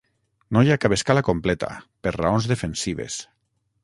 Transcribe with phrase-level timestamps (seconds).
[0.55, 1.69] No hi ha cap escala completa,
[2.07, 3.19] per raons defensives.